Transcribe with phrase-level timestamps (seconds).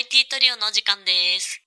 [0.00, 1.62] IT トリオのお時間です。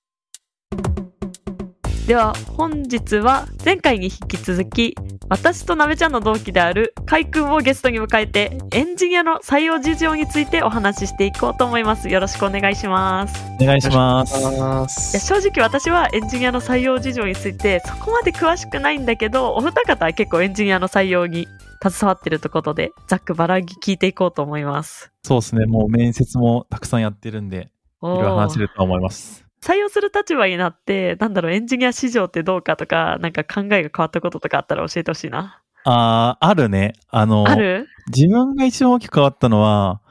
[2.07, 4.95] では本日は前回に引き続き
[5.29, 14.35] 私となべちゃんの同期であるかいくんをゲストに迎えてエンジニアの採用事情についてお話ししていこうと思いますよろしくお願いしますお願いします。
[14.35, 21.47] いや正直私はエンジニアの採用事情についてそこまで詳しくないんだけどお二方は結構エンジニアの採用に
[21.83, 25.67] 携わってるということでざっくばらんに聞いていこうと思いますそうですね。
[25.67, 27.69] もう面接もたくさんやってるんで、
[28.03, 29.45] ろいろ話せると思います。
[29.61, 35.61] 採用する立場になってなんだろうエンジニア市場ってどうかとかなんか考えが変わったこととかあったら教えてほしいな。
[35.85, 36.93] あー、あるね。
[37.09, 37.87] あの、ある？
[38.13, 40.01] 自分が一番大きく変わったのは、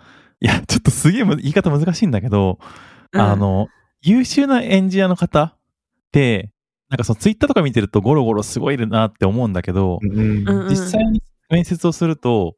[0.41, 2.59] いや、ちょっとすげえむ言い方難しいんだけど、
[3.13, 3.21] うん。
[3.21, 3.69] あの、
[4.03, 5.55] 優秀なエンジニアの方っ
[6.13, 6.51] て、
[6.91, 10.45] なんかそのツイッターとか見てるとゴロゴロすごいいるなって思うんだけど、うん。
[10.69, 12.57] 実際に面接をすると、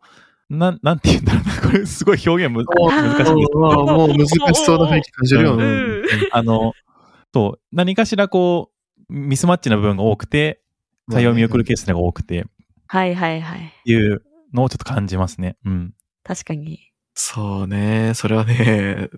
[0.51, 1.61] なん、なんて言うんだろうな。
[1.71, 5.55] これすごい表現む難しいんですもう難しそうな雰囲気感じるよ。
[5.55, 6.73] ううんんあの、
[7.33, 8.71] そう、何かしらこ
[9.09, 10.61] う、ミスマッチな部分が多くて、
[11.11, 12.45] 採用見送るケースが多くて、っ
[12.87, 15.57] はいはいはいていうのをちょっと感じますね。
[15.65, 15.95] うん。
[16.23, 18.13] 確かにそうね。
[18.15, 19.09] それはね、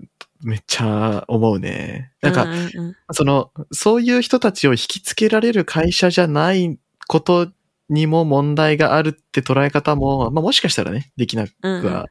[0.42, 2.12] めっちゃ思うね。
[2.20, 2.56] なんか、ううんう
[2.90, 7.50] んその、そういう人たちを引きつけられる会社じゃないこと
[7.88, 11.52] にも問題があるって捉え方も、まあもしかしたらね、できなく
[11.86, 12.06] は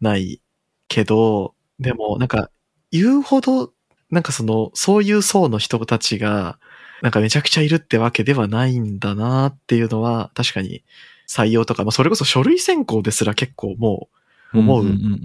[0.00, 0.40] ない
[0.88, 2.50] けど、でもなんか
[2.90, 3.72] 言うほど、
[4.10, 6.58] なんかその、そういう層の人たちが、
[7.00, 10.84] なんかめちゃくちゃいるってわけではないんだなっていうのは、確かに
[11.28, 14.08] 採用とか、まあそれこそ書類選考ですら結構も
[14.54, 14.70] うんんん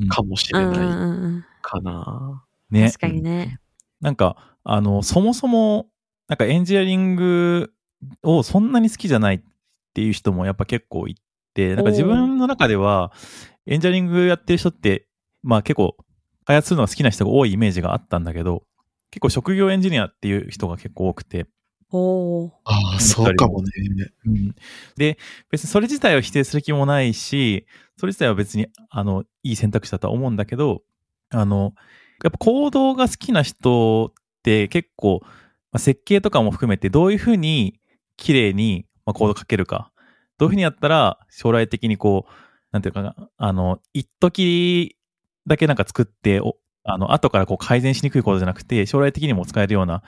[0.02, 0.76] んうかもしれない
[1.62, 2.44] かな。
[2.72, 3.00] ね確。
[3.00, 3.60] かにね
[4.02, 5.88] なんか、あの、そもそも、
[6.28, 7.74] なんかエンジニアリング
[8.22, 9.42] をそんなに好きじゃないっ
[9.98, 11.16] ていう人もやっぱ結構い
[11.56, 13.12] て、なんか自分の中では、
[13.66, 15.08] エンジニアリングやってる人って、
[15.42, 15.98] まあ結構、
[16.46, 18.62] 開発するのが好きな人が多いイメージがあったんだけど、
[19.10, 21.48] 結構職業エンジニアっていう人が結構多くて、
[21.90, 23.70] おおああ、そうかもね。
[24.26, 24.56] うん。
[24.98, 25.18] で、
[25.50, 27.66] 別にそれ自体を否定する気もないし、
[27.98, 30.84] それ自体は別に、あの、いい選択肢だとは思うんだけど、
[31.32, 31.74] あの、
[32.24, 35.30] やっぱ行動が好きな人って結構、ま
[35.74, 37.80] あ、設計とかも含めてどういうふうに
[38.16, 39.92] 綺麗に、まあ、コード書けるか、
[40.38, 42.32] どういうふうにやったら将来的にこう、
[42.72, 44.98] なんていうかな、あの、一時
[45.48, 50.04] だけなんか作って、おあの、後からこう改善しにくいコードじゃなくて、将来的にも使えるような、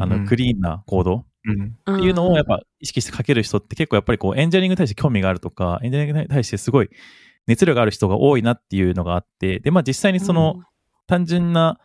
[0.00, 6.90] あの、クリーンなコードうんっていうのをやっぱ意識して書ける人って結構やっぱりこうエンジニアリングに対して興味があるとか、エンジニアリングに対してすごい
[7.46, 10.62] 熱量がある人が多いなっていうのがあって、で、まあ実際にその
[11.06, 11.80] 単純な、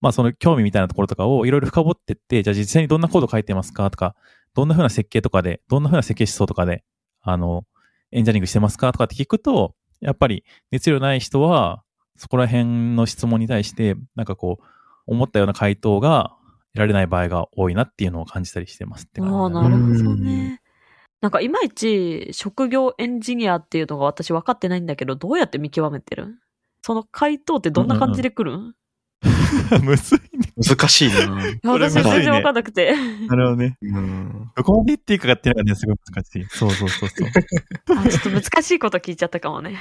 [0.00, 4.14] まあその興味みたいなところとかをいろいろ深掘ってって、じゃあ実際にどんなコード書いてますかとか、
[4.54, 6.84] どんな風な設計とかで、どんな風な設計思想とかで、
[7.20, 7.64] あの、
[8.10, 11.82] エンジニアリングしてますかとかって聞くと、やっぱり熱量ない人は、
[12.16, 14.64] そこら辺の質問に対して、なんかこう、
[15.06, 16.36] 思ったような回答が
[16.74, 20.60] 得られない場合が多いなっていうのを感じたりしてますって感じああ、だねなるほどうんね。
[21.20, 26.26] なんかいまいち職業エンジニアっていうのが私分かってないんだけど、どうやって見極めてる？
[26.26, 26.38] ん
[26.82, 28.58] その回答ってどんな感じで来る？
[28.58, 28.74] ん、
[29.84, 30.31] むずいね。
[30.68, 31.72] 難しいな。
[31.72, 32.94] 私全然分かんなくて。
[33.26, 33.76] なるほどね。
[33.82, 36.46] うんどこまで言っていいかっていうのがね、すごい難しい。
[36.50, 37.28] そうそうそうそう。
[37.96, 39.78] あちょっと難しいこと聞いちゃったかもね。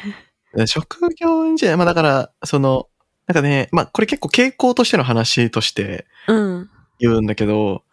[0.65, 2.87] 職業エンジニア、まあだから、その、
[3.27, 6.69] なんかね、まあこれ結構傾向としての話としてうん。
[6.99, 7.83] 言うんだけど、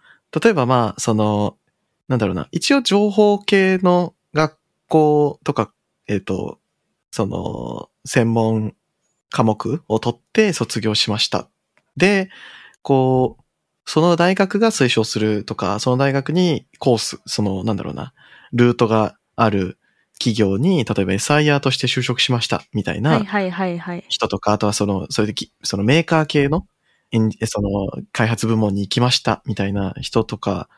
[0.42, 1.56] 例えばまあ、その、
[2.08, 5.72] なんだろうな、一応情報系の学校とか、
[6.06, 6.58] えっ、と、
[7.10, 8.74] その、専門
[9.30, 11.48] 科目を取って卒業しました。
[11.96, 12.30] で、
[12.82, 13.44] こう、
[13.84, 18.12] その大学が推奨するとか、その大学にコース、その、なんだろうな、
[18.52, 19.78] ルートがある
[20.18, 24.04] 企業に、例えば SIR として就職しました、みたいな、はいはいはいはい。
[24.08, 26.66] 人とか、あとはその、それでき、そのメーカー系の、
[27.46, 30.68] その、開発部門に行きました、みたいな人とか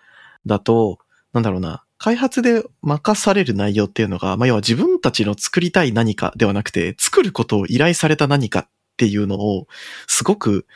[0.47, 0.99] だと、
[1.33, 9.67] なんだろうな、開発で任される内容っていうのが、まあ、要は自分たちの作りたい何かではなくて、作ることを依頼された何かっていうのを、
[10.07, 10.67] すごく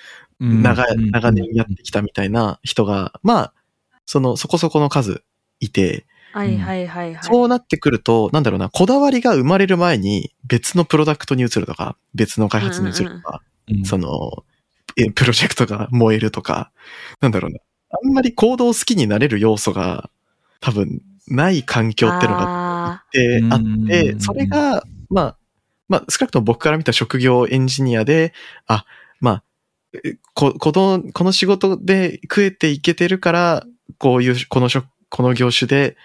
[0.45, 3.55] 長い、長年やってきたみたいな人が、まあ、
[4.07, 5.23] その、そこそこの数
[5.61, 7.23] いて、はいはいはいはい。
[7.23, 14.45] そうなってくると、なんだろうな、こだわりが生まれる前に別のプロダクトに移るとか、別の開発に移るとか、うんその、
[14.97, 16.71] えプロジェクトが燃えるとか、
[17.21, 17.59] なんだろうな。
[17.91, 20.11] あんまり行動好きになれる要素が
[20.61, 23.53] 多分ない環境ってのがあえー。
[23.53, 25.37] あうんって、それが、まあ、
[25.89, 28.33] まあ、少なくとも僕から見た職業エンジニアで、
[28.67, 28.85] あ、
[29.21, 29.45] まあ、え
[30.35, 33.67] こ、この、この仕事で食えていけてるから、
[33.99, 35.97] こういう、この職、この業種で、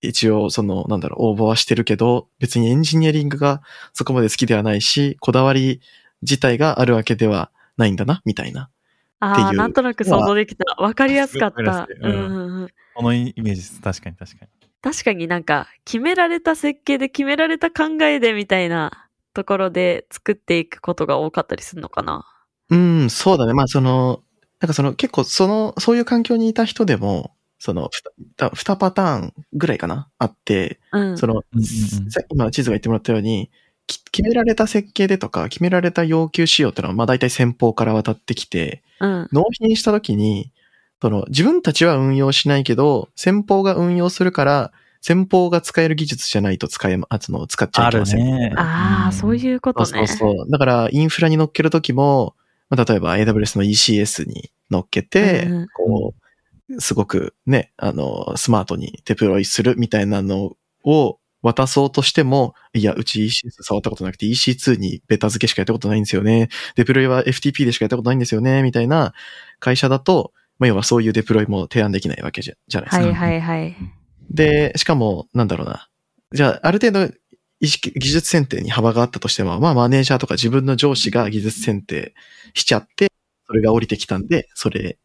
[0.00, 3.62] 一応、その、なんだろう、応募はしてるけど、別にエンジニアリングが
[3.92, 5.80] そこまで好きではないし、こだわり
[6.22, 8.70] 自体があるわけではないんだな、みたいな。
[9.20, 10.64] ああ、なんとなく想像できた。
[10.82, 11.88] わかりやすかった。
[12.00, 13.80] うんこのイメージです。
[13.80, 14.50] 確かに確かに。
[14.80, 22.26] 確かになんか、決められた設計で決められた考えでみたいなところで作っていくことが多かったりするのかな。
[22.70, 23.52] うん、そうだね。
[23.52, 24.22] まあ、その、
[24.60, 27.90] なんかその結構その、そういう環境にいた人でも、その、
[28.38, 30.08] 2, 2パターンぐらいかな？
[30.18, 31.18] あって、うん。
[31.18, 33.50] その、うんうんさ今地図が言ってもらったように、
[33.86, 39.28] き決められた設計でとか、決められた要求仕様っていうのは、まあ大体先方から渡ってきて、うん。
[39.32, 40.50] 納品した時に、
[41.02, 44.72] その、自分たちは運用しないけど、先方が運用するから、
[45.02, 48.20] 先方が使える技術じゃないと使えま、あの、使っちゃいあるけません。
[48.24, 48.52] ね。
[48.56, 49.86] ああ、そうういうことね。
[49.86, 50.50] そうそうそう。
[50.50, 52.34] だから、インフラに乗っけるときも、
[52.74, 56.14] まあ例えば AWS の ECS に乗っけて、うんこ
[56.68, 66.48] う、すごくね、あの、スマートにデプロイするみたいなのを渡そうとしても、いや、うち ECS 触ったことなくて EC2 にベタ付けしかやったことないんですよね。
[66.74, 69.12] デプロイは FTP でしかやったことないんですよね、みたいな
[69.60, 73.04] 会社だと、まあ、要はそういうデプロイも提案できないわけじゃじゃないですか。
[73.04, 73.76] はいはいはい。
[74.30, 75.88] で、しかも、なんだろうな。
[76.32, 77.14] じゃあ、ある程度、
[77.60, 82.14] 意識、技術選定に幅があったとしても、まあ、マネージャーとか自分の上司が技術選定
[82.54, 83.08] しちゃって、
[83.46, 84.98] それが降りてきたんで、それ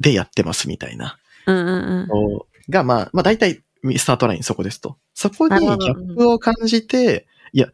[0.00, 2.08] でやってますみたいなうんうんうん。
[2.08, 3.62] のが、まあ、まあ、大体、
[3.96, 4.96] スタートラインそこですと。
[5.14, 7.68] そこにギャップを感じて、いや、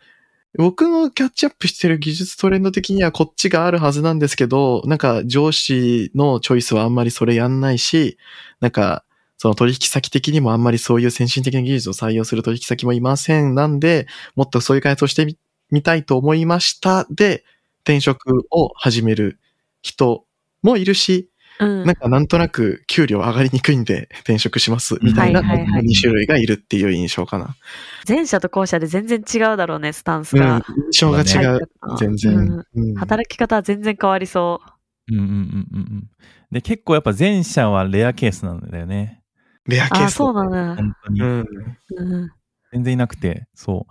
[0.56, 8.16] 僕のキャッチアップしてる技術トレンド的にはこっちがあるはずなんですけど、なんか上司のチョイスはあんまりそれやんないし、
[8.60, 9.04] なんか
[9.38, 13.54] その取引先的にもあんまりそういう先進的な技術を採用する取引先もいません。
[13.54, 15.36] なんで、もっとそういう開発をしてみ
[15.70, 17.06] みたいと思いました。
[17.10, 17.44] で、
[17.84, 19.38] 転職を始める
[19.82, 20.24] 人
[20.62, 21.30] もいるし、
[21.60, 27.56] うんなんかなんとなく給料上がりにくいんで転職しますみたいなはいはいはい2種類がいるっていう印象かな。
[28.06, 31.68] 前者と後者で全然違うだろうね、スタンスうんが。、印象が違う。
[31.98, 32.64] 全うん然。
[32.74, 34.60] うん働き方は全然変わりそ
[35.10, 36.10] うんうんうんうんうん。
[36.52, 39.17] で、結構やっぱ前者はレアケースなんだよね。
[39.68, 40.18] レアケース。
[40.18, 40.24] だ。
[40.24, 41.20] 本当に。
[41.20, 41.46] うん。
[41.96, 42.32] うん
[42.70, 43.86] 全然いなくて、そ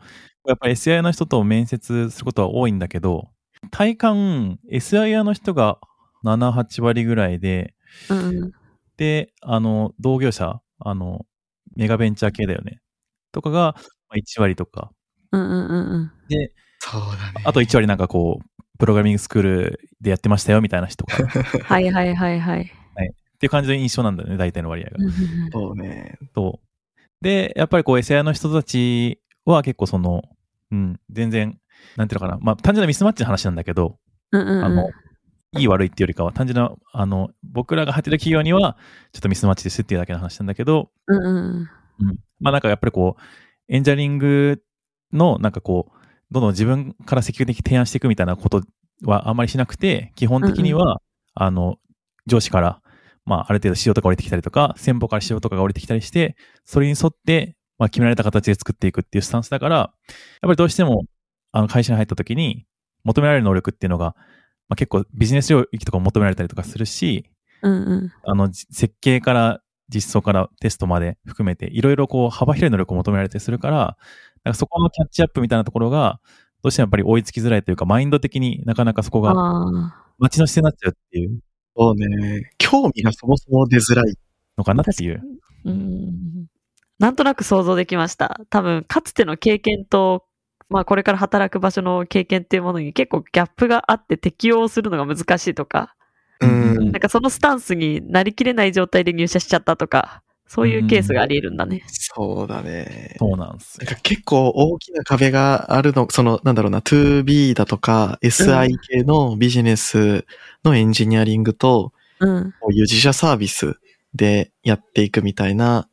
[0.45, 0.49] う。
[0.49, 3.29] やっぱ SIR の人と面接することは多いんだけど、
[3.71, 5.79] 体感 SIR の人が
[6.23, 7.73] 7、8割ぐらいで、
[8.09, 8.51] うんうん。
[8.97, 11.25] で、あの、同業者、あの、
[11.75, 12.81] メガベンチャー系だよね。
[13.31, 13.75] とかが
[14.09, 14.91] まあ1割とか。
[15.31, 16.11] うんうんうんうん。
[16.27, 17.43] で、そうだね。
[17.43, 21.15] あと1割なんかこう、プログラミングスクールでやってましたよみたいな人が。
[21.15, 21.17] っ
[21.65, 22.71] はいはいはいはい。
[23.39, 24.97] ていう感じの印象なんだよね、大体の割合が。
[24.99, 26.17] うんうんうんそうね。
[26.35, 27.23] そう。
[27.23, 30.23] で、やっぱりこう SIR の人たちは結構その、
[30.71, 31.57] うん、全然、
[31.95, 32.39] なんていうのかな。
[32.41, 33.97] まあ、単純なミスマッチの話なんだけど、
[34.31, 34.89] うんうんうんあの、
[35.57, 38.77] いい悪いっていうよりかは、単純な、あの、僕らが入ってる企業には、
[39.13, 41.69] ちょっとミスマッチですっていうだけの話なんだけど、うんうんうん
[41.99, 42.19] うん。
[42.39, 43.21] まあなんかやっぱりこう、
[43.69, 44.61] エンジニアリング
[45.13, 45.97] の、なんかこう、
[46.31, 48.63] どんどん自分から積極的に提案していくみたいなこと
[49.03, 51.01] はあんまりしなくて、基本的には、
[51.33, 51.77] あの、
[52.25, 52.81] 上司から、
[53.27, 56.35] まあある程度仕様とか降りてきたりとか、先方から仕様とかが降りてきたりして、
[56.65, 59.89] それに沿って、まあ決められた形で作っていくっていうスタンスだから、やっ
[60.41, 61.03] ぱりどうしても、
[61.51, 62.65] あの会社に入った時に
[63.03, 64.15] 求められる能力っていうのが、
[64.69, 67.29] まあ結構ビジネス領域とかも求められたりとかするし、
[67.61, 68.11] うんうん。
[68.23, 73.97] あの、じ設計から実装からテストまで含めて、いろいろこう幅広い能力を求められたりするから、
[74.43, 76.19] なんかそこのキャッチアップみたいなところが、
[76.63, 81.39] どうしてもやっぱり追いつきづらいというか、マインド的になかなかそこがあ街の姿勢になっちゃうっていう
[81.77, 82.51] そうね。
[82.57, 84.15] 興味がそもそも出づらい。
[84.57, 85.21] のかなっていう。
[85.65, 86.47] ーうん
[86.99, 88.41] なんとなく想像できました。
[88.49, 90.25] 多分、かつての経験と、
[90.69, 95.95] まあこれから働く場所の経験っていうものに結構ギャップがあって適応するのが難しいとか、
[96.41, 96.91] うん。
[96.91, 101.83] なんかそのスタンスになりきれない状態で入社しちゃったとか、そういうケースがあり得るんだね。
[101.89, 103.15] そうだね。
[103.19, 103.85] そうなんですよ。
[103.85, 110.25] なんか結構大きな壁があるの、その、なんだろうな、2B だとか SI 系のビジネス
[110.63, 112.53] のエンジニアリングと、うん。
[112.59, 113.75] こういう自社サービス
[114.15, 115.87] でやっていくみたいな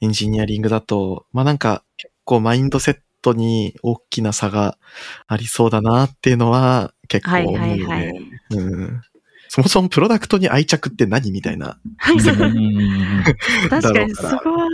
[0.00, 4.78] エンジニアリングだと、まあなんか結構マインドセットに大きな差が
[5.26, 7.60] ありそうだなっていうのは結構思うよね。
[7.60, 8.14] はいはいはい
[8.50, 9.00] うん。
[9.48, 11.78] そもそもプロダクトに愛着って何みたいな。
[12.10, 12.80] うんうんうんう
[13.20, 13.24] ん
[13.70, 14.68] 確かにそこは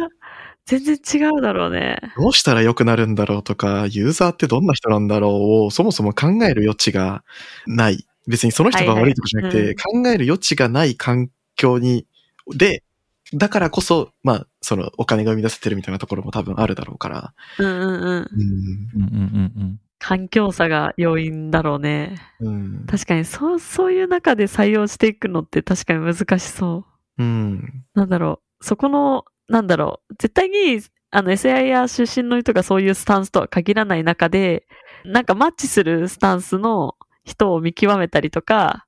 [0.66, 1.98] 全然違うだろうね。
[2.16, 5.32] どうしたら良くなるんだろうとか、ユーザーってどんな人なんだろう
[5.66, 7.22] をそもそも考える余地が
[7.66, 8.06] ない。
[8.26, 12.06] 別にその人が悪いとかじゃなくて、はいはい考える余地がない環境に、
[12.48, 12.82] で、
[13.34, 17.34] だからこそ、まあ、そのお金が生み出せてるみたいなところも多分あるだろうから。
[17.58, 17.96] うんうんうん。
[17.96, 18.30] うん。
[18.94, 22.16] うんうんうん環境差が要因だろうね。
[22.38, 22.84] うん。
[22.86, 26.84] 確かに、そう、そういう中で採用していくのって確かに難しそ
[27.18, 27.22] う。
[27.22, 27.86] うん。
[27.94, 28.64] なんだろう。
[28.64, 30.14] そこの、なんだろう。
[30.18, 34.66] 絶対に、あの、SIR 出身の人がそういうスタンスとは限らない中で、
[35.06, 38.84] なんかマッチするスタンスの人を見極めたりとか、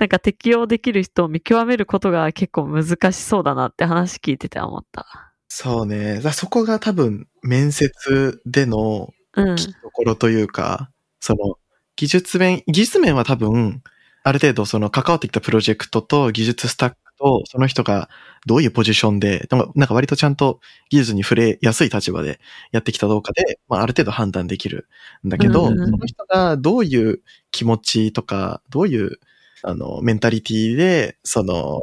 [0.00, 5.32] なんか適用できる人を見極めることが結構難しそうだなって話聞いてて思った。
[5.46, 6.20] そうね。
[6.22, 9.56] だそこが多分、面接でのうん。
[9.56, 10.90] ところというか、
[11.20, 11.56] その、
[11.96, 13.82] 技術面、技術面は多分、
[14.22, 18.08] ある程度その関わってきたプロジェクトと技術スタックと、その人が
[18.44, 22.40] どういうポジションで、なんか割とちゃんと技術に触れやすい立場で
[22.72, 24.88] やってきたどうかで、まあある程度判断できる
[25.24, 29.20] んだけど、うんうんうんその人がどういう気持ちとか、どういう、
[29.62, 31.82] あの、メンタリティで、その、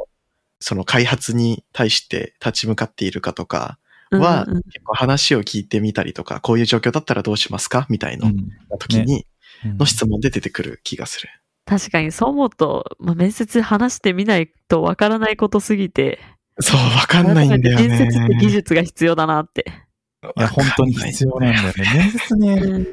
[0.60, 3.78] その開発に対して立ち向かっているかとか
[4.18, 7.86] は、うんうん結構話を聞いてみたりとか、こういう状況だったらどうしますか？
[7.88, 9.26] みたいなうん時に、
[9.64, 11.28] うんの質問で出てくる気がする。
[11.64, 16.18] 確かにそう思うと、まあ、面接話してみないとわからないことすぎて、
[16.60, 17.88] そう、わかんないんだよね。
[17.88, 19.64] 面接って技術が必要だなって。
[20.36, 21.72] いや、本当に必要なんだよね。
[21.96, 22.86] 面接うね、ん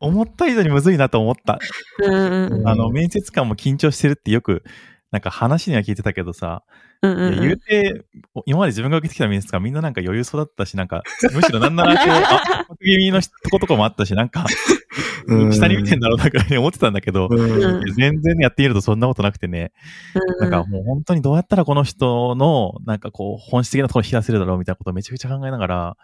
[0.00, 1.60] 思った以上にむずいなと思った。
[2.00, 4.64] うんうんあの、面接官も緊張してるってよく、
[5.12, 6.64] なんか話には聞いてたけどさ、
[7.02, 8.04] うんうん言うて、
[8.46, 14.46] 今まで自分が受けてきた面接官みんななんか余裕そうだったし、なんか、 むしろなんならこう、あ、得気味のとことかもあったし、なんか、
[15.28, 15.52] うん。
[15.52, 17.94] 下に見てんだろうなくらいに思ってたんだけど、うん。
[17.94, 19.72] 全然やってみるとそんなことなくてね、
[20.40, 25.96] なんかもう本当にどうやったらこの人の、なんかこう、本質的なところに引き出せるだろうみたいなことをめちゃくちゃ考えながら、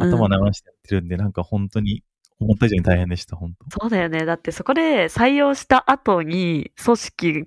[0.00, 2.02] 頭を流してやってるんで、なんか本当に、
[2.40, 3.80] 思った以上に大変でした、本当。
[3.80, 4.24] そうだよね。
[4.24, 7.44] だってそこで採用した後に組織、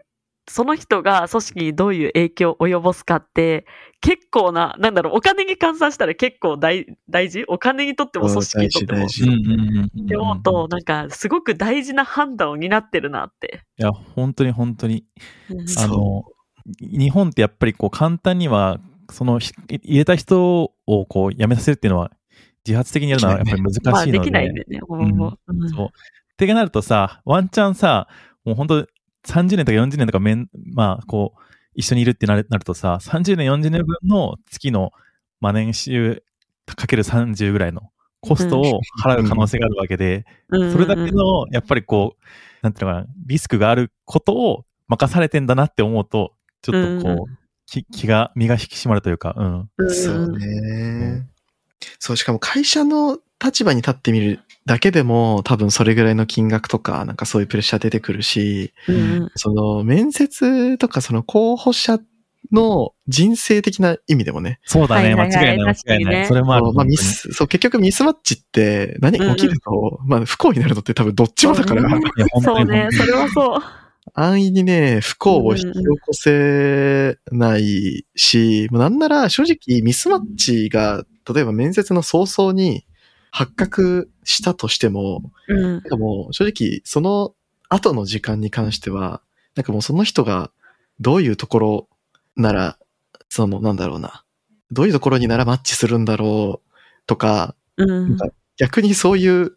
[0.49, 3.65] その人が組織にどういう影響を及ぼすかって、
[3.99, 7.43] 結構な、なんだろう、お金に換算したら結構大大事？
[7.47, 8.99] お金にとっても組織にとっても。
[8.99, 13.61] 大事って思うと、なんかすごく大事な判断を担ってるなって。
[13.77, 15.05] いや、本当に本当に。
[15.77, 16.23] あの、
[16.79, 18.79] 日本ってやっぱりこう簡単には、
[19.11, 22.11] そのひ入れた人をこう辞めさせるっていうのは
[22.65, 23.91] 自発的にやるのはやっぱり難しいので。
[23.91, 25.33] まあできないんでね、ほぼほぼ。
[25.47, 25.87] うんそう。
[25.87, 25.89] っ
[26.37, 28.07] てなるとさ、ワンチャンさ、
[28.45, 28.87] もう本当
[29.27, 31.41] 30年とか40年とかめん、まあ、こう、
[31.75, 34.91] 一緒にいるってなるなるとさ、30年、40年分の月の、
[35.39, 36.23] まあ、年収
[36.65, 37.91] かける30ぐらいの
[38.21, 42.25] コストを払う可能性があるわけで、うんそれだけの、やっぱりこう、
[42.61, 49.69] なんていうのかな、リスクがあることを任されてんだなって思うと、ちょっとこう、うんき気が、身が引き締まるというか、うん。
[49.77, 51.27] うんそうね。
[51.99, 61.99] そう、しかも会社の立場に立ってみるだけでも多分それぐらいの金額とか、なんかそういうプレッシャー出てくるし、うんその面接とかその候補者
[62.51, 64.59] の人生的な意味でもね。
[64.65, 66.25] そうだね、間違いない、確かにね間違いない。
[66.27, 66.73] それもある。
[66.73, 72.09] まあミス、そう、結局ミスマッチって何うんうん起きると、まあ不幸になるのって多分どっちもだから、そうね。
[72.43, 73.59] そうね、それはそう。
[74.13, 82.85] 安易にね、不幸を引き起こせないし、もうなんなら正直ミスマッチが、例えば面接の早々に
[83.31, 87.33] 発覚したとしても、うんなんかもう正直その
[87.69, 89.21] 後の時間に関しては、
[89.55, 90.51] なんかもうその人が
[90.99, 91.89] どういうところ
[92.35, 92.77] なら、
[93.29, 94.23] そのなんだろうな、
[94.71, 96.71] どういうところにならマッチするんだろう
[97.05, 99.53] とか、うんか逆にそういう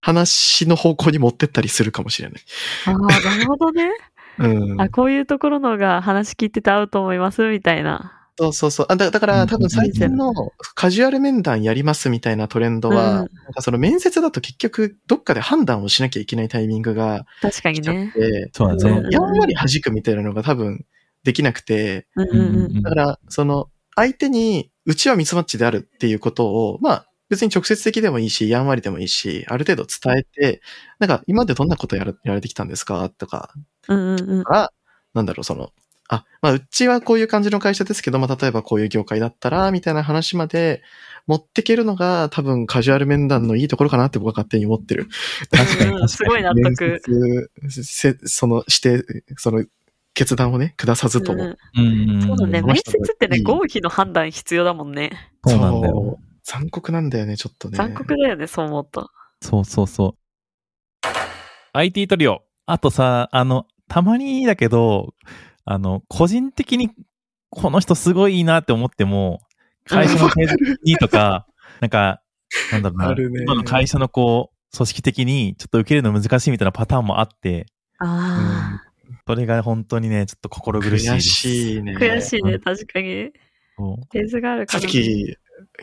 [0.00, 2.42] 話の方向に持ってったりするかもしれない。
[2.86, 3.90] ああ、なるほどね。
[4.38, 4.80] うん。
[4.80, 8.23] あ、こういうところのが話聞いてて合うと思いますみたいな。
[8.36, 8.86] そうそうそう。
[8.88, 10.32] あだだから多分最近の
[10.74, 18.12] カジュアル面談やりますみたいなトレンドは、うんなんかその面接だと結局どっかで判断をしなきゃいけないタイミングが確かに来ちゃっね。
[18.12, 19.10] て、そそうだねの。
[19.10, 20.84] やんわり弾くみたいなのが多分
[21.22, 22.82] できなくて、うんうんうん。
[22.82, 30.60] だからその相手にうちはミスマッチであるっていうことを、まあ別に直接的でもいいし、やんわりでもいいし、ある程度伝えて、
[30.98, 33.50] なんか今までどんなことやらやられてきたんですかとか、
[33.88, 34.44] うんうんうん。
[35.14, 35.70] なんだろう、その、
[36.08, 40.82] あ、まあ、うちはこういう感じの会社ですけど、まあ、例えばこういう業界だったら、みたいな話まで
[41.26, 45.08] 持ってけるのが、多分カジュアル面談のいいところかなって僕は勝手に思ってる。
[45.50, 47.00] 確かに確かにうんすごい納得。
[47.62, 49.04] 面接せその、して、
[49.36, 49.64] その、
[50.12, 51.42] 決断をね、下さずとも。
[51.42, 52.22] うんうん。
[52.22, 52.62] そうだね。
[52.62, 55.10] 面接ってね、合否の判断必要だもんね。
[55.46, 56.18] そうなんだよ。
[56.44, 57.76] 残酷なんだよね、ちょっとね。
[57.76, 59.10] 残酷だよね、そう思うと。
[59.40, 61.08] そうそうそう。
[61.72, 62.42] IT トリオ。
[62.66, 65.14] あとさ、あの、たまにだけど、
[65.64, 66.90] あの、個人的に
[67.50, 69.40] この人すごいいいなって思っても、
[69.86, 71.46] 会社のページにとか、
[71.80, 72.20] なんか、
[72.72, 77.66] なんだろうな、今の会社のこう、組織的にちょっと受けるの難しいみたいなパターンもあって、
[77.98, 78.80] あ
[79.26, 81.28] それが本当にね、ちょっと心苦しいで悔す。
[81.28, 81.94] しいね。
[81.96, 81.98] あ。
[81.98, 83.30] 悔しいね、うん確かに。
[83.76, 84.90] そうペースがあるかさっ。
[84.90, 85.36] き、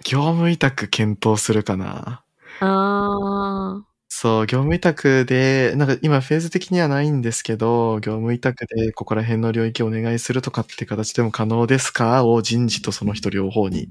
[0.03, 2.23] 業務委託検討するかな。
[2.59, 3.83] あ
[4.21, 13.89] そう、業務委託で、なんか今フェーズ的にはないんですけど、業務委託でここら辺の領域をお願いするとかって形でも可能ですかを人事とその人両方に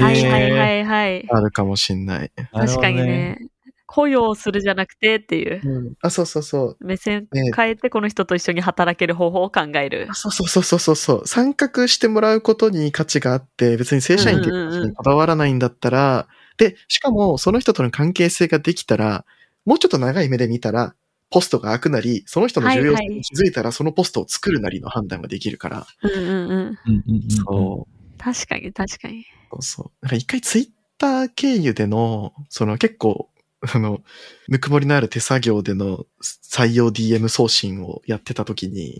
[0.00, 0.04] あ。
[0.04, 1.26] はいはいえーはいはい。
[1.30, 2.30] あるかもしんない。
[2.54, 3.38] 確かにね。
[3.84, 5.60] 雇用するじゃなくてっていう。
[5.62, 5.92] うん。
[6.00, 6.76] あ、そうそうそう。
[6.80, 10.14] 目線ね変えてこの人と一緒に働ける方法を考えるあ。
[10.14, 11.26] そうそうそうそうそうそう。
[11.26, 19.26] 参画してもらうことに価値があって、別に正社員っていう形にこだわらないんだったら、で、しかもその人との関係性ができたら、
[19.66, 20.94] もうちょっと長い目で見たら、
[21.28, 25.86] ポストが開くなり、その人の重要性に気づいたら、そのポストを作るなりの判断ができるから。
[26.02, 26.28] うんうんうん。
[26.28, 28.18] うんうんうんそう。
[28.18, 29.26] 確かに確かに。
[29.50, 30.04] そうそう。
[30.04, 30.68] なんか一回ツイッ
[30.98, 33.28] ター経由での、その結構、
[33.60, 34.02] あの、
[34.48, 38.96] ぬくもりのある手作業での採用 DM 送信をやってた時に、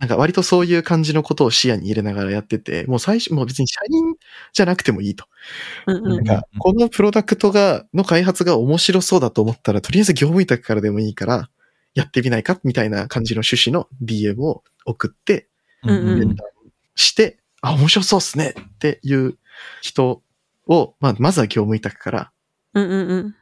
[0.00, 4.14] なんか割とそういう感じのことを視野に入れながらやってて、もう最初、もう別に社員
[4.52, 5.26] じゃなくてもいいと。
[5.86, 11.50] うんうんなんか、このプロダクトが、の開発が面白そうだと思ったら、とりあえず業務委託からでもいいから、
[11.94, 15.48] やってみないかみたいな感じの趣旨の DM を送って、
[15.82, 16.36] うんうん
[16.94, 19.38] して、あ、面白そうっすねっていう
[19.80, 20.22] 人
[20.66, 22.32] を、まあ、まずは業務委託から
[22.74, 23.28] うんうんうん。
[23.28, 23.32] っ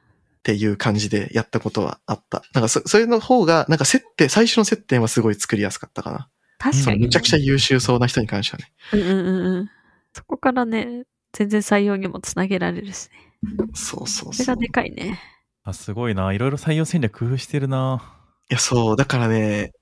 [0.43, 2.43] ていう感じでやったことはあった。
[2.55, 6.29] なんかそ、それの方が、なんか接点、最初の接点はすごい作りやすかったかな。
[6.59, 7.01] 確かに。
[7.01, 8.73] めちゃくちゃ優秀そうな人に関してはね。
[8.93, 9.71] うんうんうんうん。
[10.13, 13.57] そこからね、全然採用にもつなげられるしね。
[13.75, 14.35] そうそうそう。
[14.35, 15.21] それがでかいね。
[15.65, 16.33] あ、すごいな。
[16.33, 18.03] いろいろ採用戦略工夫してるな。
[18.51, 19.73] いや、そう、だからね、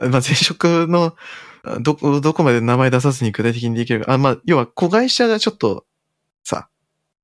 [0.00, 1.14] まあ、前職の、
[1.80, 4.12] どこ、どこまで名前出さずに具体的にできるか。
[4.12, 5.84] あ、まあ、要は、子会社がちょっと、
[6.44, 6.68] さ、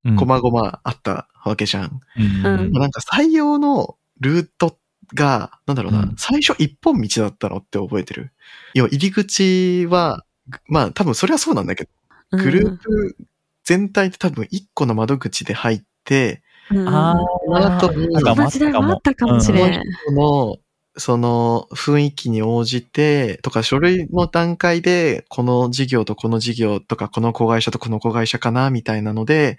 [0.05, 2.01] うんこまごまあったわけじゃん。
[2.17, 4.79] うんうんなんか採用のルート
[5.15, 6.15] が、なんだろうな、うん。
[6.17, 8.33] 最初一本道だったのって覚えてる。
[8.75, 10.25] 要は、入り口は、
[10.67, 11.91] まあ、多分それはそうなんだけど、
[12.33, 12.43] うん。
[12.43, 13.17] グループ
[13.65, 16.79] 全体で多分一個の窓口で入って、うん。
[16.79, 17.17] うんあ
[17.51, 19.83] あと、なんかそんな時代もあったかもしれん。
[20.07, 20.57] その、
[20.99, 29.59] その雰囲気に応じて、とか書類の段階で、この事業とこの事業とか、この子会社とこの子会社かな、みたいなので、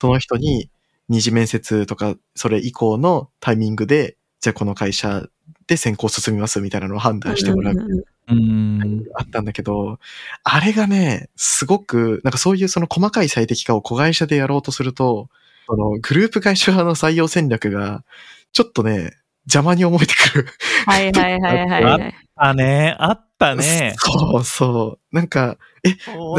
[0.00, 0.70] その人に
[1.08, 5.26] 二次面接とか、それ以降のタイミングで、じゃあこの会社
[5.66, 9.04] で選考進みますみたいなのを判断してもらううんうんうんうん。
[9.14, 9.98] あったんだけど、
[10.42, 15.28] あれがね、すごく、なんかそういうその細かい最適化を子会社でやろうとすると、
[15.68, 18.04] そのグループ会社派の採用戦略が、
[18.52, 19.12] ちょっね、
[19.46, 20.46] 邪魔に思えてくる。
[20.86, 22.14] はいはいはいはいはい。
[22.34, 23.94] あね、あったね。
[23.98, 25.14] そうそう。
[25.14, 25.58] なんか、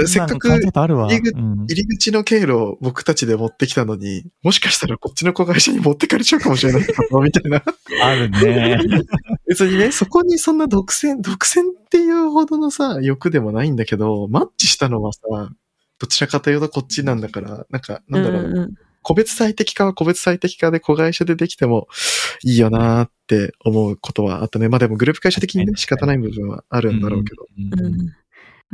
[0.06, 0.60] せっかく入
[1.70, 7.64] り口の経路を僕たちで持ってきたのに、もしかしたらこっちの子会社に持ってかれちゃうかもしれないみたいな。
[8.04, 8.80] あるね。
[9.48, 15.22] 別にね、そこにそんな独占、独占っていうほどのさ、欲でもないんだけど、マッチしたのはさ、
[16.00, 18.74] どちらかというとこっちなんだから、なんか、なんだろう、うんうん
[19.08, 21.88] 個別最適化は個別最適化で子会社でできても
[22.44, 24.70] いいよなーって思うことはあったね。
[24.70, 27.46] まあでもグループ会社的にね、仕方ない部分はあるんだろうけど。
[27.58, 28.13] うんうん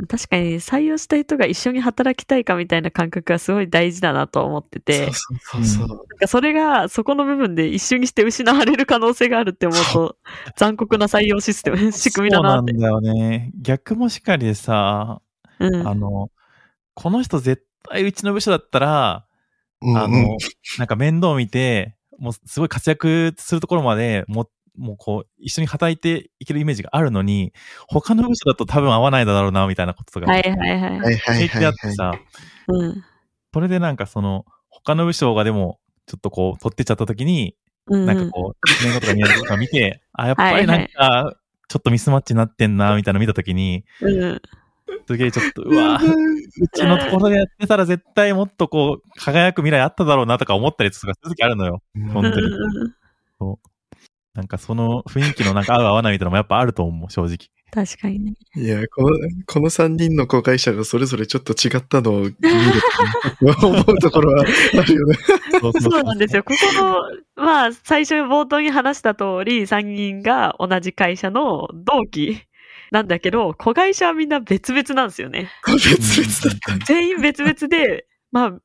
[0.08, 5.88] 確かに採用した人が一緒に働きたいかみたいな感覚がすごい大事だなと思ってて、そうそうそうそう。
[5.88, 10.16] なんかそれがそこの部分で一緒にして失われる可能性があるって思うと
[10.56, 12.72] 残酷な採用システム、仕組みだなって。
[12.72, 13.52] そうなんだよね。
[13.56, 15.22] 逆もしかりでさ、
[15.60, 16.28] うんあの、
[16.94, 19.26] この人絶対うちの部署だったら、
[19.80, 20.36] うんうんあの、
[20.78, 27.52] なんか面倒見て、もうすごい活躍するところまでも、もうこう、一緒に働いていけるイメージがあるのに、
[27.88, 31.64] 他の部署だと多分合わないだろうな、みたいなこととか、はいはいはい。
[31.64, 32.18] あってさ、
[32.68, 33.04] うん。
[33.52, 41.36] それでなんかその、他の部署がでも、ちょっとこう、取ってっちゃった時に、うんなんかこう、1年後とか2年後とか見て、あ、やっぱりなんか、
[41.68, 44.42] ちょっとミスマッチになってんな、みたいなの見た時に、うん。
[45.06, 51.82] すげえちょっと、うわ、うちのところでやってたら絶対もっとこう、輝く未来あっただろうなとか思ったりとかする時あるのよ。
[52.12, 52.50] 本当に。
[54.34, 57.50] なんかその雰囲気のなんか合う合わないみたいなのもやっぱあると思う、正直。
[57.70, 58.34] 確かにね。
[58.54, 62.36] いや、この、この3人の子会社がそれぞれちょっと違ったのを見る
[63.58, 64.44] と、思うところは
[64.78, 65.16] あるよね。
[65.60, 66.44] そうそうなんですよ。
[66.44, 66.82] ここ
[67.36, 72.42] の、まあ、最初冒頭に話した通り、3人が同じ会社の同期
[72.90, 75.50] なんだけど、子会社はみんな別々なんですよね。
[75.66, 76.84] 別々だった。
[76.86, 78.62] 全員別々で、まあ、結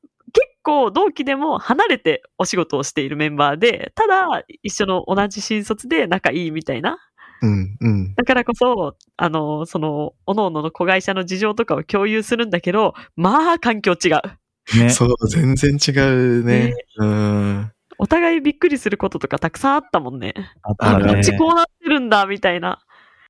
[0.62, 6.98] 構同期でも離れてお仕事をしているメンバーで、ただ一緒の同じ新卒で仲いいみたいな。
[7.42, 8.14] うん、うん。
[8.14, 14.78] だからこそ、あの、その、各々の子会社の事情とかを共有するんだけど、まあ環境違う。
[14.78, 14.90] ね。
[14.90, 16.74] そう、全然違うねね。
[16.98, 17.72] うん。
[17.98, 20.34] お互いびっくりすることとかたくさんあったもんね。
[20.62, 22.80] あったあるねこっちこうなってるんだ、みたいな。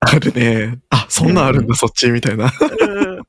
[0.01, 0.79] あるね。
[0.91, 2.47] あ、そんなんあるんだ、そっち、みたいな。
[2.47, 3.23] うん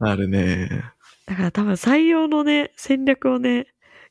[0.00, 0.84] あるね。
[1.26, 3.68] だから多分採用のね、戦略をね、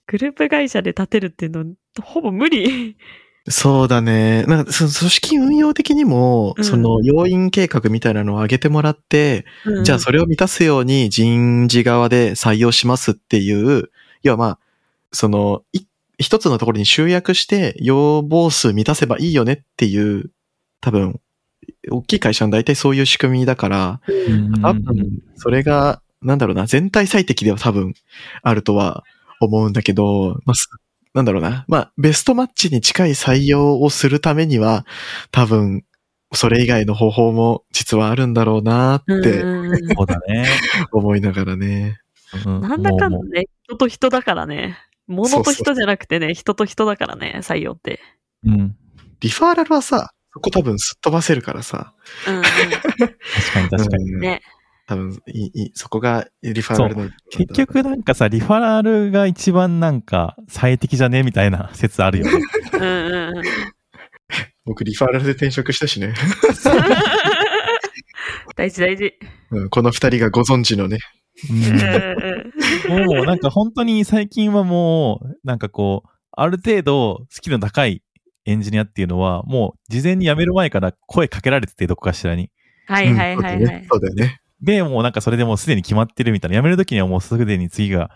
[0.08, 1.66] グループ会社で立てるっていうの、
[2.02, 2.98] ほぼ無理。
[3.50, 4.44] そうだね。
[4.46, 9.46] なんか、その組織運用的にも、うんその要因計画みたいなのを上げてもらって、
[9.84, 13.92] じゃあそれ、れを満たすように人事側で採用しますっていう、
[14.24, 14.60] 要はまあ、
[15.12, 15.82] その、い
[16.18, 20.32] 一つのところに集約して要望数満たせばいいよねっていう、
[20.84, 21.22] 多分、
[21.90, 27.94] 大きい会社の大体そういう仕組みだから、うん多分、それが、なんだろうな、全体最適では多分
[28.42, 29.06] あるとは
[29.40, 30.70] 思うんだけど、まあ、す
[31.14, 34.86] なんだろうな、まあ、ベストマッチに近い採用をするためには、
[35.32, 35.86] 多分、
[36.34, 39.40] それ以外の方法も実はあるんだろうなって
[39.96, 40.48] そうだね。
[40.92, 42.00] 思いながらね。
[42.46, 44.78] うなんだかんだね、人と人だからね。
[45.08, 48.00] 物と人じゃなくてね、人と人だからね、採用って。
[48.44, 48.76] うん。
[49.20, 51.94] リファーラルはさ、そこ多分すっ飛ばせるからさ、
[52.28, 54.14] うんうん、確かに確かに。
[54.14, 54.42] うんね。
[54.86, 57.10] 多分いい、いい、そこがリファーラルの。
[57.30, 62.32] 結局なんかさ、リファラルが一番なんか最適じゃねみたいな 説あるよね。
[62.74, 63.44] うんうんうん。
[64.66, 66.14] 僕リファーラルで転職したしね。
[68.58, 69.14] 大事大事。
[69.52, 70.98] うん、この二人がご存知のね。
[71.50, 78.02] うんうんもうなんか本当に最近はもう、なんかこう、ある程度スキルの高い
[78.46, 82.52] エンジニアっていうのは、もう事前に辞める前から声かけられてて、どこかしらに。
[82.88, 83.86] はいはいはいうんはい。
[83.90, 84.42] そうだよね。
[84.62, 86.58] で、もうなんかそれでもうすでに決まってるみたいな。
[86.58, 88.12] 辞めるときにはもうすでに次が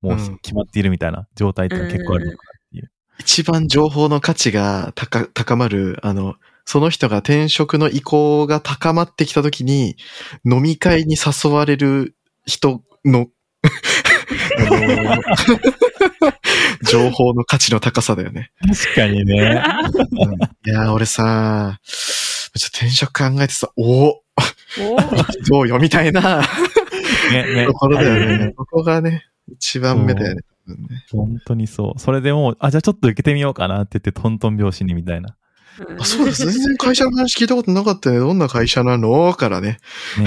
[0.00, 2.90] もううん決まっているみたいな状態っていうのは結構あるのかなっていう。
[3.18, 9.96] 一番情報の価値が高高まる、あの、その人が転職の意向が高まってきたときに、
[10.44, 12.14] 飲み会に誘われる
[12.46, 13.28] 人の、
[14.58, 14.60] あ
[16.24, 16.32] の
[16.84, 18.50] 情報の価値の高さだよね。
[18.60, 19.62] 確かにね。
[20.12, 20.34] うん
[20.66, 24.22] いやー、俺さ、ちょっと転職考えてさ、おおお
[25.48, 26.42] どうよみたいな
[27.32, 27.66] ね、ね。
[27.66, 28.52] ところだよはいね。
[28.56, 30.42] ここがね、一番目だよね。
[31.10, 31.98] 本当にそう。
[31.98, 35.36] それでもう、あ、じゃあちょっと受けてみようかなって言って、トントン拍子にみたいな。
[35.98, 36.44] あそうです。
[36.50, 38.18] 全然会社の話聞いたことなかったね。
[38.18, 39.32] どんな会社なの？
[39.34, 39.78] からね。
[40.18, 40.26] ね。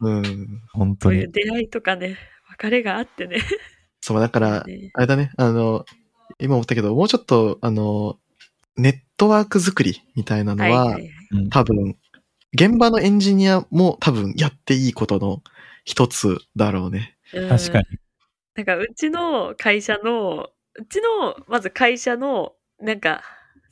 [0.00, 0.62] うん。
[0.72, 1.32] 本当にそういう。
[1.32, 2.16] 出会いとかね、
[2.58, 3.38] 別れがあってね。
[4.00, 5.32] そう、だから、ねあれだね。
[5.36, 5.84] あの、
[6.38, 8.18] 今思ったけど、もうちょっと、あの、
[8.76, 11.10] ネットワーク作りみたいなのは、はいはい
[11.50, 11.96] 多分、
[12.54, 15.42] 現場のエンジニアも多分やっていいことの
[15.84, 17.16] 一つだろうね。
[17.34, 17.84] うん確かに。
[18.54, 23.22] なんか、うちの会社の、うちの、まず会社の、なんか、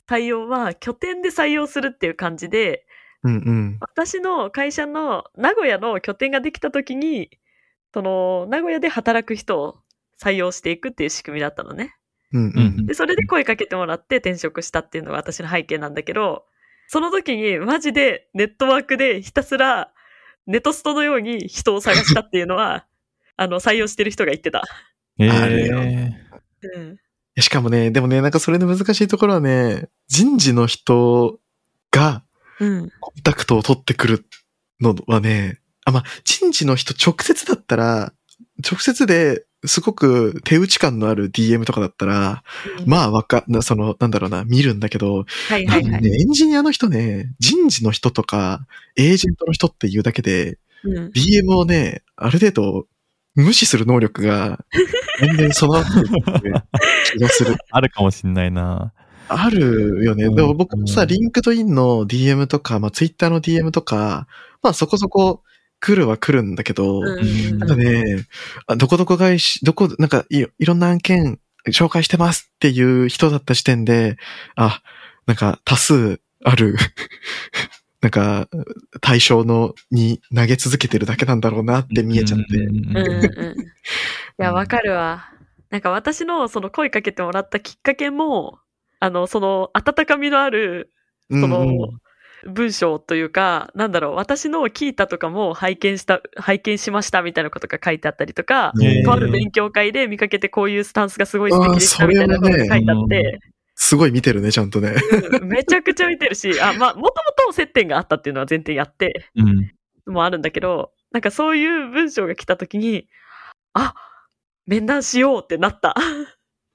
[0.07, 2.85] 採用は拠点で採用するっていう感じで、
[3.23, 3.77] うんうん。
[3.81, 7.31] 私の会社の名古屋の拠点ができた時に、
[7.93, 9.79] その、名古屋で働く人を
[10.21, 11.95] 採用していくっていう仕組みだったのね。
[12.33, 12.85] うんううんん。
[12.85, 16.45] で、それで声かけてもらって転職したっていうのが私の背景なんだけど、
[16.87, 19.91] その時にマジでネットワークでひたすら
[20.47, 22.85] ネトストのように人を探したっていうのは、
[23.35, 24.63] あの、採用してる人が言ってた。
[25.19, 26.11] えあるよえ
[26.75, 26.97] うん。
[27.39, 31.39] しかもね、でもね、なんかそれの難しいところはね、人事の人
[31.91, 32.23] が
[32.59, 32.89] うん。
[32.99, 34.25] コンタクトを取ってくる
[34.79, 38.13] のはね、あ、まあ、人事の人直接だったら、
[38.67, 42.43] 直接ですごく手打ち感のある DM とかだったら、
[42.85, 46.01] まあわか、なその、なんだろうな、見るんだけど、はいはいはい。
[46.01, 48.65] ね、エンジニアの人ね、人事の人とか、
[48.95, 51.07] エージェントの人っていうだけで、うん。
[51.07, 52.87] DM をね、ある程度、
[53.35, 54.63] 無視する能力が、
[55.21, 56.53] 年々備わってる
[57.17, 57.55] 気がする。
[57.71, 58.93] あるかもしんないな。
[59.29, 60.25] あるよね。
[60.25, 64.27] うんでも僕もさ、うん LinkedIn の DM とか、まあ、ツイッターの DM とか、
[64.61, 65.43] まあそこそこ
[65.79, 68.25] 来るは来るんだけど、うんなんかね、
[68.67, 71.39] あどこどこ会し、どこ、なんかいいろんな案件
[71.71, 74.17] 紹介してますっていう人だった時点で、
[74.55, 74.81] あ、
[75.25, 76.75] なんか多数ある、
[78.01, 78.47] なんか
[79.01, 82.57] 対象のに投げ続けてるだけなんだろうなって見えちゃって。
[82.57, 83.59] うんうんうん。
[83.59, 83.63] い
[84.37, 85.31] や、わかるわ。
[85.69, 88.59] なんか私のその声かけてもらったきっかけも、
[88.99, 90.91] あの、その温かみのある、
[91.29, 91.77] うんその、うん
[92.45, 103.39] 文章というか、なんだろう、私の聞いたとかも拝見した、拝見しましたみたいなことが書いてあったりとか、ねとある勉強会で見かけてこういうスタンスがすごい素敵でしたみたいなことが書いてあって、
[103.75, 104.93] すごい見てるね、ちゃんとね。
[105.41, 107.11] うんめちゃくちゃ見てるし、あ、まあ、もとも
[107.47, 109.71] と接点があったっていうのは前提やって、うん。
[110.11, 113.07] もあるんだけど、なんかそういう文章が来た時に、
[113.73, 113.93] あ、
[114.65, 115.95] 面談しようってなった。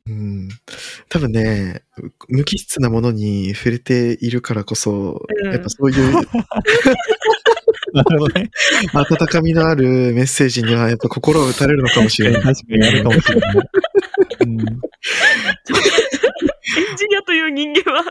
[0.06, 0.48] うん
[1.08, 1.84] 多分ね、
[2.28, 6.12] 無機質なものに触れているからこそ、うんやっぱそういう
[7.92, 8.50] なるほどね。
[8.94, 9.84] 温かみのある
[10.14, 12.42] メッセージにはやっぱ心を打たれるのかもしれない。
[12.42, 13.56] 確かにあるかもしれない。
[14.40, 14.58] うん
[16.78, 18.04] エンジニアという人間は、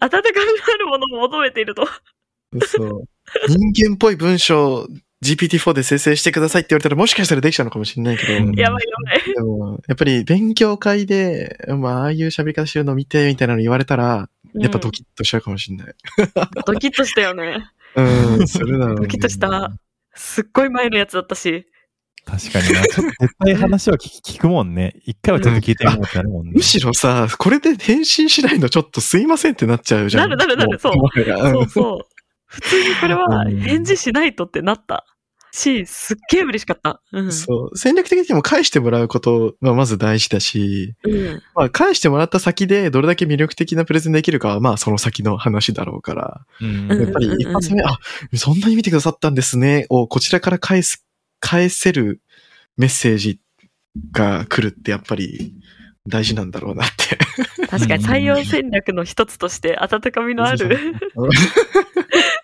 [0.00, 1.86] 温かみのあるものを求めていると。
[2.66, 3.04] そう。
[3.48, 4.88] 人間っぽい文章、
[5.22, 9.34] GPT-4 で生成してくださいって言われたらもしかしたらできちゃうのかもしれないけど、うんやばいやばい。
[9.34, 15.86] でも、やっぱり勉強会で、まあ、ああいう喋り方してるの見て、みたいなの言われたら、やっぱドキッとしちゃうかもしれない。
[15.88, 15.94] う ん
[16.64, 17.70] ドキッとしたよね。
[17.96, 19.02] うん、するだろう、ね。
[19.02, 19.72] ドキッとした。
[20.14, 21.66] すっごい前のやつだったし。
[22.24, 22.82] 確かにな。
[22.82, 24.94] ちょっと絶対話は聞き 聞くもんね。
[25.04, 26.52] 一回はちょっと聞いてみようってなるもんね。
[26.54, 30.30] むしろさ、これで返信しないのちょっとすいませんってなっちゃうじゃん。
[30.30, 32.19] なるなるなるそうそうそう。
[32.50, 35.06] 普通にこれはうん返事しないとってなった
[35.52, 37.02] し、すっげえ嬉しかった。
[37.12, 37.32] うん。
[37.32, 37.76] そう。
[37.76, 41.42] 戦略的にも返してもらうことがまず大事だし、うん。
[41.54, 47.98] まあ返してもらった先でどれだけ魅力的なプレゼンできるかはまあその先の話だろうから、うんうんやっぱり一発目、あ、
[48.34, 51.04] そんなに見てくださったんですね、をこちらから返す、
[51.40, 52.20] 返せる
[52.76, 53.40] メッセージ
[54.12, 55.54] が来るってやっぱり
[56.08, 57.18] 大事なんだろうなって。
[57.66, 60.78] 確かに採用戦略の一つとして温かみのある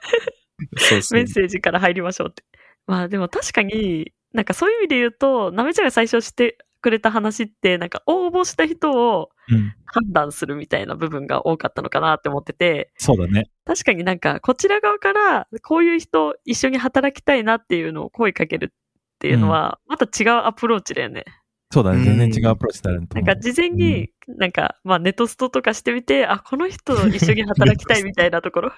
[0.76, 2.42] そうそうメッセージから入りましょうって。
[2.86, 13.48] まあでも確かに、なんかそういう意味で言うと、なめちゃんが最初してくれた話って、なんか応募した人をうん判断するみたいな部分が多かったのかなって思ってて、そうだね。
[13.64, 21.24] 確かになんかこちら側からこういう人一緒に働きたいなっていうのを声かけるっていうのは、また違うアプローチだよね。
[21.72, 21.98] そうだね。
[21.98, 23.26] うん全然違うアプローチになると思う。
[23.26, 28.72] なんか事前に、なんか、まあネトストとかしてみて、あ、この人と一緒に働きたいみたいなところ。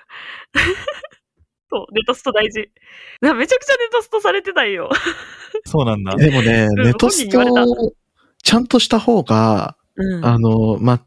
[1.70, 2.70] そう、ネトスト大事。
[3.20, 4.90] なめちゃくちゃネトストされてないよ。
[5.66, 6.16] そうなんだ。
[6.16, 7.94] でもね、んネトスト
[8.42, 10.24] ちゃんとした方が、うん。
[10.24, 11.00] あの、マッ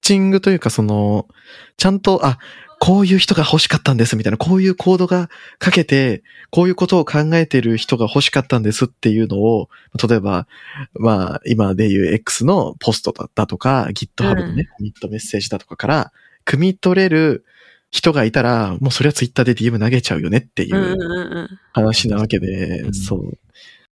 [0.00, 1.28] チングというかその、
[1.76, 2.38] ちゃんと、あ、
[2.80, 5.28] こういう人が欲しかったんですみたいな、こういうコードが
[5.58, 9.68] かけて、こういうことを考えてる人が欲しかったんですっていうのを、
[10.08, 10.46] 例えば、
[10.94, 16.12] まあ、今でいう X のポストだだとか、GitHub のね、コミットメッセージだとかから、
[16.46, 17.44] 汲み取れる
[17.90, 23.38] 人がいたら、もうそれは Twitter で DM 投げちゃうよねっていう話なわけで、うんそう。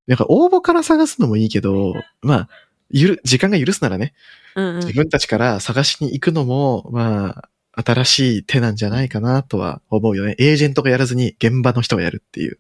[0.08, 2.50] なんか応募から探すのもいいけど、まあ、
[2.90, 4.14] ゆる、時間が許すならね、
[4.56, 10.36] うんうん自分たちから探しに行くのも、まあ、新しい手なんじゃないかなとは思うよね。
[10.40, 12.58] エージェントがやらずに現場の人がやるっていう。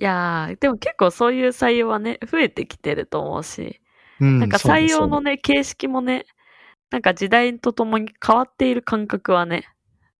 [0.00, 3.80] いやー、でも結構そういう採用はね、増えてきてると思うし、
[4.20, 6.24] うんなんか採用のね、形式もね、
[6.90, 9.64] なんか時代とともに変わっている感覚はね、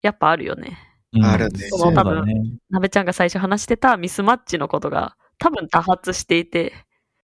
[0.03, 0.79] やっぱあるよね。
[1.13, 2.35] うんあるねそうだね。
[2.71, 6.73] なべちゃんが最初話してたミスマッチのことが多分多発していて、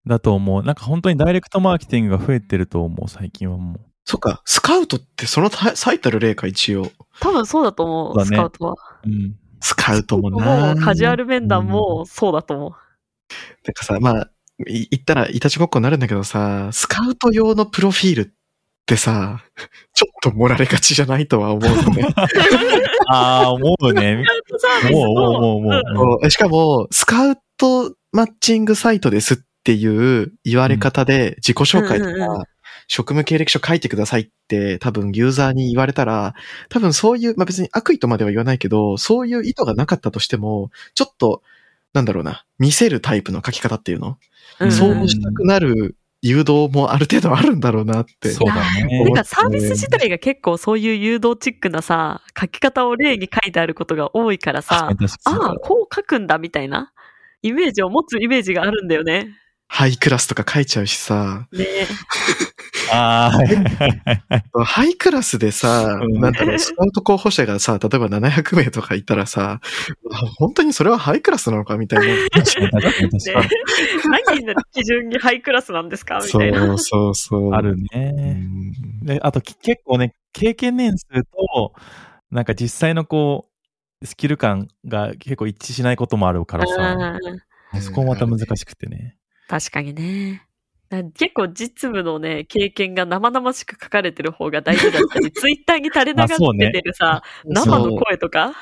[0.06, 0.62] だと思う。
[0.62, 3.80] なんか本当にダイレクトマーケティングが増えてると思う、最近はもう。
[4.04, 6.90] そっか、スカウトってそのた最たる例か、一応。
[7.20, 8.76] 多分そうだと思う、ねスカウトは。
[9.04, 9.36] うん。
[9.60, 12.70] スカウトももなうカジュアル面談もそうだと思う。
[12.70, 12.76] な
[13.70, 14.30] んかさ、まあ、
[14.66, 18.28] い言ったらいたちごっこになるんだけどさ、スカウト用のプロフィールっ
[18.90, 19.40] てさ、
[19.94, 22.08] ちょっと盛られがちじゃないとは思うのね。
[23.08, 24.24] ああ、思うね。
[24.90, 32.38] もう、もう、もう、もうしかも、スカウトマッチングサイトですっていう言われ方で自己紹介とうんうんうん。
[32.40, 32.44] か、
[32.88, 36.34] 職務経歴書書いてくださいって多分ユーザーに言われたら、
[36.68, 41.42] 多分そういう、まあ別に悪意とまでは言わないけど、そういう意図がなかったとしても、ちょっと、
[41.92, 44.18] なんだろうな、見せるタイプの書き方っていうの、
[44.58, 44.72] うん。
[44.72, 48.30] そうしたくなる誘導もある程度あるんだろうなって。
[48.30, 49.14] そうだねなん。
[49.14, 54.90] かサービス自体が結構そういう誘導チックなさ、書き方を例に書いてあることが多いからさ、
[55.24, 56.92] ああ、こう書くんだみたいな
[57.42, 59.28] イメージを持つイメージがあるんだよね。
[59.66, 61.64] ハイクラスとか書いちゃうしさ、ね
[62.92, 72.14] ああ、はいはいはいはいハイクラスでさ、うんなんだろう、スカウト候補者がさ、例えば700名とかいたらさ、あ本当にそれはハイクラスなのかみたいな。
[72.42, 73.48] 確かに確かに確かに。
[74.26, 76.16] 何の基準にハイクラスなんですか？
[76.18, 76.72] みそたいな。
[76.74, 77.52] うそうそう。
[77.52, 78.32] あるうね。
[78.34, 79.04] ん。
[79.04, 81.72] で、あとき結構ね、経験年数と、
[82.30, 83.48] なんか実際のこ
[84.02, 87.18] う、スキル感が結構一致しないこともあるからさ、
[87.72, 89.16] うんそこもまた難しくてね。
[89.48, 90.42] 確かにね。
[90.90, 98.54] だ結構実務のね、経験が生々しく書かれてる方が大事だったり、 ツイッターに垂れ流っててるさ、生の声とか、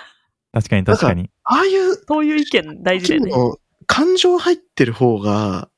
[0.52, 1.30] 確かに確かに。
[1.44, 3.30] ああいうそういう意見大事だよね。
[3.30, 5.70] の感情入ってる方が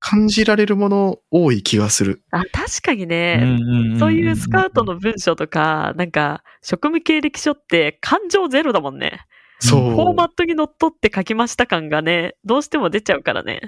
[0.00, 2.22] 感じられるもの多い気がする。
[2.30, 3.58] あ確かにね、
[3.98, 9.20] そういうスカウトの文章とか、なんか、職務経歴書って感情ゼロだもんね。
[9.60, 9.90] そう。
[9.90, 13.60] フォーマットにのっとって書きました感がね、どうしても出ちゃうからね。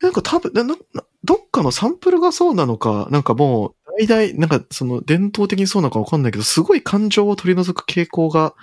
[0.00, 8.54] なんか多分なななどっかのサンプルがそうなのか、なんかもう、大々、なんかその伝統的にそうなのかわかんないけど、すごい感情を取り除く傾向が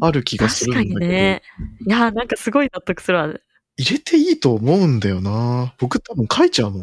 [0.00, 1.12] ある気がす確かるんだけど。
[1.12, 1.42] にね。
[1.86, 3.26] いやー、なんかすごい納得するわ。
[3.76, 6.82] 入れていいと思うんだよな僕多分書いちゃうもん。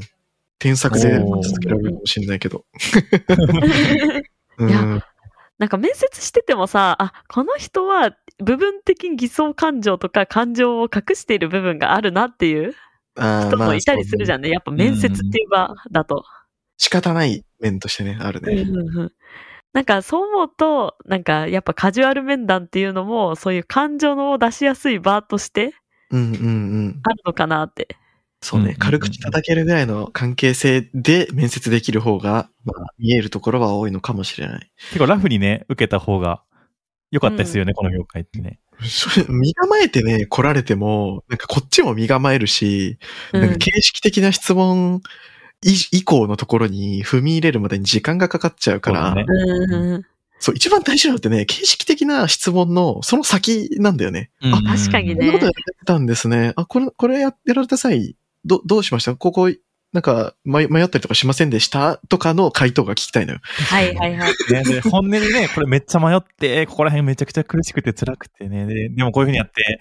[0.60, 2.66] 添削で続けられるかもしれないけど。
[5.58, 12.76] なんか面接しててもさ、あ、この人は部分的に偽装感情とか感情を隠している部分があるなっていう
[13.18, 14.50] 人もいたりするじゃんね。
[14.50, 16.24] やっぱ面接っていう場だと。
[16.78, 18.54] 仕方ない面としてね、あるね。
[18.54, 19.12] うんうんうん
[19.74, 25.76] なんかそう思うと、なんかやっぱカジュアル面談っていうのもそういう感情の出しやすい場として
[26.10, 26.48] うんうんう
[26.90, 27.00] ん。
[27.04, 27.96] あるのかなって。
[28.42, 34.72] そうね、うんうんうん軽口叩けるぐらいの関係性で面接できる方が、まあ、見えるところは多いのかもしれない。
[34.90, 36.42] 結構ラフにね、受けた方が
[37.12, 38.60] 良かったですよね、この業界ってね。
[39.28, 42.98] 身構えてね、来られても、なんかこっちも身構えるし、
[43.34, 45.02] なんか形式的な質問
[45.66, 49.16] 以以降のところに踏み入れるまでに時間がかかっちゃうから、
[50.40, 54.30] そう一番大事なのってね、形式的な質問のその先なんだよね。
[54.42, 55.16] あ、確かにね。
[55.16, 56.54] こんなことやられてたんですね。
[56.56, 59.16] あ、これ、これややられた際、ど、どうしました？
[59.16, 59.50] ここ、
[59.98, 61.98] なんか、迷迷ったりとかしませんでした？
[62.08, 63.40] とかの回答が聞きたいのよ。
[63.42, 64.32] はいはいはい。
[64.54, 69.80] ね、で本音でね、これめっちゃ迷って、ここら辺めちゃくちゃ苦しくて辛くてね、ででもこういうふうにやって、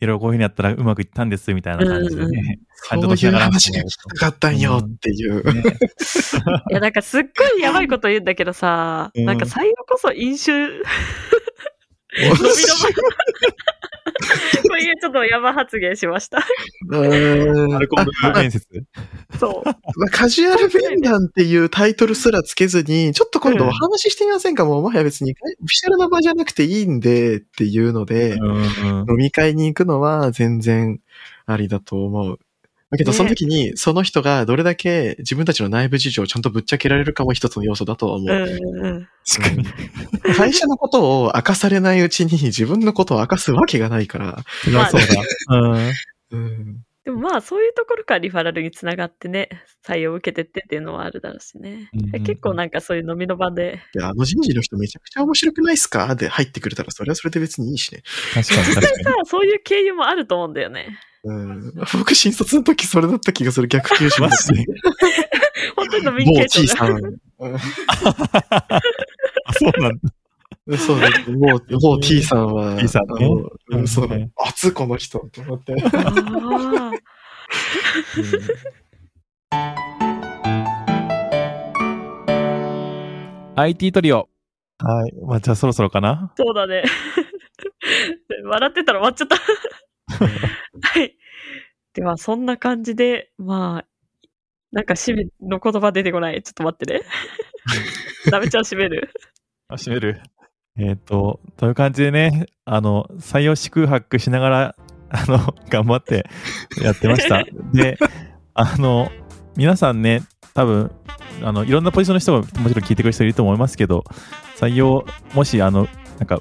[0.00, 2.60] いろいろこういうふうにやったらうまくいったんです、みたいな感じでうんね。
[2.76, 5.42] そういう話が聞きたかったんよっていう。
[5.52, 5.62] ね
[6.70, 10.68] いや、なんかすっごいやばいこと言うんだけどさ、うんなんか最後こそ飲酒、伸び
[12.28, 12.36] 伸び。
[14.76, 16.44] こういうちょっとヤバ発言しました。
[16.90, 18.66] うーんアルコール面接
[19.38, 19.64] そう。
[19.64, 31.00] まあカジュアル面談っていうタイトルすらつけずに、ちょっと今度お話ししてみませんか、もう、もはや別に、オフィシャルな場じゃなくていいんでっていうので、うんうん飲み会に行くのは全然
[31.46, 32.38] ありだと思う。
[32.90, 38.58] だけど、ねその時に、その人がどれだけ自分たちの内部事情をちゃんとぶっちゃけられるかも一つの要素だとは思うんう。
[38.74, 39.08] うん。
[39.26, 39.62] 確か
[40.28, 40.34] に。
[40.34, 44.38] 会社のことを明かされないうちに自分のことを明かすわけがないから。
[44.62, 45.06] それはそうだ。
[45.48, 45.92] うん。
[46.30, 46.82] うん。
[47.04, 49.48] でもまあそういうところからリファラルにつながってね、
[49.86, 51.88] 採用を受けてってっていうのはあるだろうしね。
[51.94, 56.16] うん結構なんかそういう飲みの場で、いや、あの人事の人めちゃくちゃ面白くないっすか？
[56.16, 58.02] で入ってくれたら、それはそれで別にいいしね。
[58.34, 59.04] 確かに確かに。
[59.04, 60.98] さそういう経由もあると思うんだよね。
[61.26, 61.72] うん。
[61.98, 64.64] 僕、新卒の時それだった気がする逆吸収マジで
[65.74, 67.08] 本当に飲みニケ某ーシ T ョンが。
[67.38, 67.54] さん。
[67.56, 67.58] う
[69.52, 70.78] そうなんだ。
[70.78, 71.08] そうね。
[71.28, 74.30] もう、もう T さんは、T さんねあのうんそううん。
[74.46, 75.74] 熱この人と思って。
[75.74, 76.96] あー
[83.58, 84.28] IT トリオ。
[84.78, 85.12] はい。
[85.26, 86.32] まあ、じゃあそろそろかな。
[86.36, 86.84] そうだね。
[88.44, 89.36] 笑ってたら終わっちゃった。
[92.02, 92.02] はい。
[92.02, 93.84] では、そんな感じで、まあ、
[94.72, 96.42] なんか締めの言葉出てこない。
[96.42, 97.00] ちょっと待ってね。
[98.30, 99.10] ダメちゃん締める？
[99.68, 100.20] あ、閉める？
[100.78, 104.76] えっ、と、という感じでね、あの、採用四空白しながら、
[105.08, 106.26] あの、頑張って
[106.82, 107.44] やってました。
[107.72, 107.96] で、
[108.52, 109.10] あの、
[109.56, 110.90] 皆さんね、多分、
[111.42, 114.04] あの、いろんなポジションの人がもちろん聞いてくる人いると思いますけど、
[114.56, 116.40] 採用、もし、あの、なんか、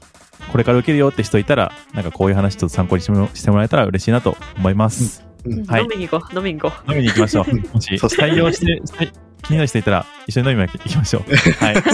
[0.51, 5.19] これから受けるよって人いたら、なんかこういう話ちょっと参考にしてもしてもらえたら嬉しいなと思います。
[5.19, 5.24] うん
[5.67, 7.45] はい飲みに行こう、飲みに行こ飲みに行きましょう。
[7.73, 9.11] もし、採用して、はい
[9.43, 11.63] 気になる人いたら、一緒に飲みに行きましょう。
[11.63, 11.75] はい。
[11.75, 11.77] う。
[11.85, 11.93] はい。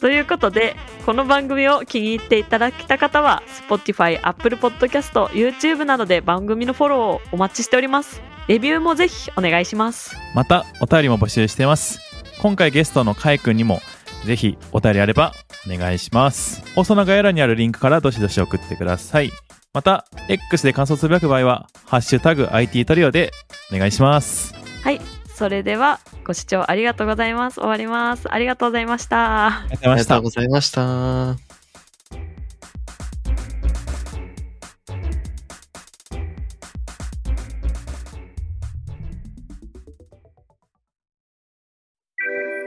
[0.00, 8.22] ということで、この番組を気に入っていただけた方は、Spotify、Apple Podcast、YouTube などで番組のフォローをお待ちしております。
[8.46, 10.16] レビューもぜひお願いします。
[10.34, 12.00] またお便りも募集しています
[12.40, 13.80] 今回ゲストのカイ君にも
[14.24, 15.32] ぜひお便りあれば
[15.66, 19.30] お願いします放送の概要欄にあるリンクからどしどし送ってください
[19.78, 23.30] また X で感想つぶやく場合は「ハッシュタグ #IT トリオ」で
[23.72, 25.00] お願いしますはい。
[25.26, 27.60] それでは、ご視聴ありがとうございます。
[27.60, 28.32] 終わります。
[28.32, 29.46] ありがとうございました。
[29.46, 31.44] ありがとうございましたありがとうございまし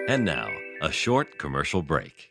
[0.08, 0.14] た。
[0.14, 0.48] And now,
[0.82, 2.31] a short commercial break.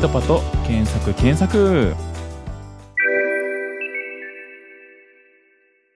[0.00, 1.94] トパ」と検索検索